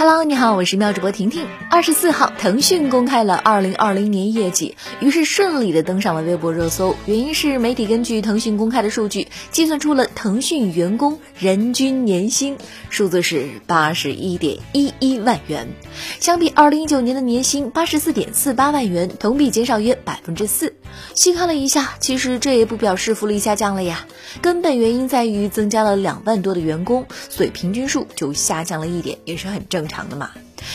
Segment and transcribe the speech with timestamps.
[0.00, 1.46] Hello，你好，我是妙主播婷婷。
[1.70, 6.96] 二十四号，腾讯公开了二零二零年业绩，于是顺利的登上了微博热搜。
[7.04, 12.56] 原因是媒体根据腾讯公开的数据，计算出了腾讯员工人均年薪，
[12.88, 15.68] 数字是八十一点一一万元，
[16.18, 20.72] 相比二零一九年的年薪八十四点四八万元，同比减少约百分之四。
[21.14, 24.06] 细看了一下，其实这也不表示福利下降了呀，
[24.40, 30.30] 根本原因在于增加了两万多的员工，所以平均数就下降了一点，也是很正长的嘛。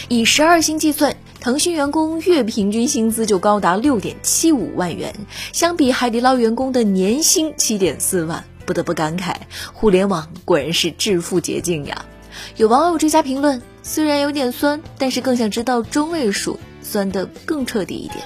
[0.10, 5.16] 以十二薪计算，腾讯员工月平均薪资就高达六点七五万元，
[5.54, 9.34] 相比海底捞员工的年薪七点四万，不得不感慨，
[9.74, 12.06] 互联网果然是致富捷径呀。
[12.58, 18.24] 有网友追加评论：虽然有点酸，但是更想知道中位数，酸的更彻底一点。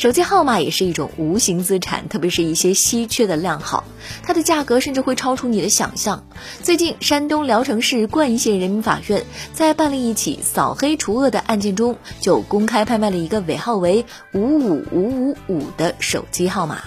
[0.00, 3.84] 手机号码也是一种无形资产，特别是一些稀缺的靓号，
[4.22, 6.24] 它的价格甚至会超出你的想象。
[6.62, 16.80] 最近，山东聊城市冠县人民法院在办理一起扫黑除恶的案件中，就公开拍卖了一个尾号为五五五五五的手机号码，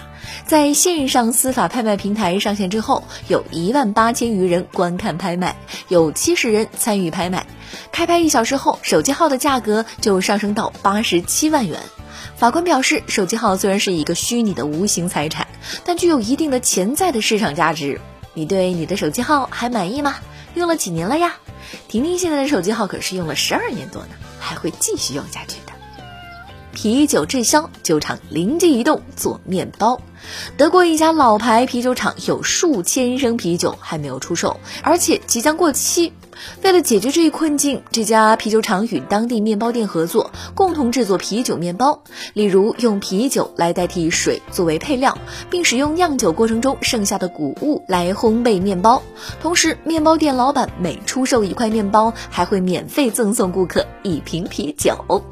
[0.48, 5.56] 在线上司法拍卖平台上线之后，有一万八千余人观看拍卖，
[5.88, 7.46] 有七十人参与拍卖。
[7.92, 11.80] 开拍一小时后，手机号的价格就上升到八十七万元。
[12.36, 15.48] 法官表示，手机号虽然是一个虚拟的无形财产，
[15.86, 18.00] 但具有一定的潜在的市场价值。
[18.34, 20.16] 你对你的手机号还满意吗？
[20.56, 21.36] 用了几年了呀？
[21.88, 25.74] 婷婷现在的手机号可是用了十二年多呢，还会继续用下去的。
[26.72, 30.02] 啤酒滞销，酒厂灵机一动做面包。
[30.58, 36.12] 德国一家老牌啤酒厂有数千升啤酒还没有出售，而且即将过期。
[36.64, 42.04] 为了解决这一困境，这家啤酒厂与当地面包店合作，共同制作啤酒面包。
[42.34, 45.18] 例如，用啤酒来代替水作为配料，
[45.50, 49.02] 并使用酿酒过程中剩下的谷物来烘焙面包。
[49.42, 55.24] 同时，面包店老板每出售一块面包，还会免费赠送顾客一瓶啤酒。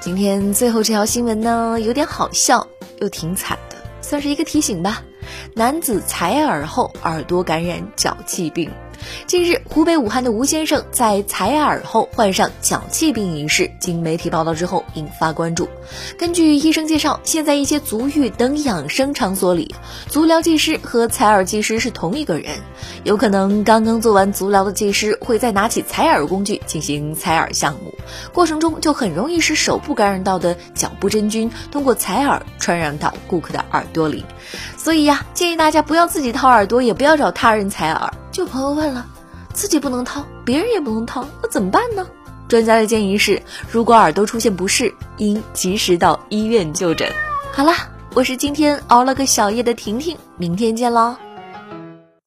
[0.00, 2.66] 今天最后这条新闻呢，有点好笑，
[3.00, 5.02] 又挺惨的，算是一个提醒吧。
[5.54, 8.70] 男子采耳后耳朵感染脚气病。
[9.26, 15.68] 近日，湖北武汉的吴先生在采耳后患上脚气病一事，经媒体报道之后引发关注。
[16.18, 19.74] 根据医生介绍，现在一些足浴等养生场所里，
[20.08, 22.56] 足疗技师和采耳技师是同一个人。
[23.04, 27.94] 有可能刚刚做完足疗的技师会再拿起采耳工具进行采耳项目，
[28.32, 34.24] 过程中就很容易使手部感染到的脚部真菌通过采耳传染到顾客的耳朵里。
[34.76, 38.12] 所以呀，建议大家不要自己掏耳朵，也不要找他人采耳。
[38.34, 39.06] 就朋友问了，
[39.52, 42.04] 自己不能掏，别人也不能掏，那怎么办呢？
[42.48, 43.40] 专家的建议是，
[43.70, 47.08] 如果耳朵出现不适，应及时到医院就诊。
[47.52, 51.14] 好啦，我是今天熬了个小夜的婷婷，明天见喽。